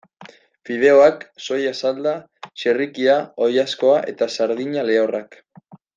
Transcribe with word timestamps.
Fideoak, 0.67 1.19
soia 1.47 1.73
salda, 1.81 2.13
txerrikia, 2.61 3.19
oilaskoa 3.49 4.01
eta 4.15 4.33
sardina 4.37 4.87
lehorrak. 4.89 5.39